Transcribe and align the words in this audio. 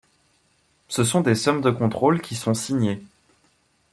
Ce 0.87 1.03
sont 1.03 1.23
ces 1.23 1.35
sommes 1.35 1.61
de 1.61 1.69
contrôle 1.69 2.21
qui 2.23 2.33
sont 2.35 2.55
signées. 2.55 3.03